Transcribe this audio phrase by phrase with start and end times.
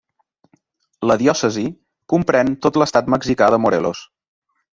[1.11, 1.65] La diòcesi
[2.15, 4.03] comprèn tot l'estat mexicà de Morelos.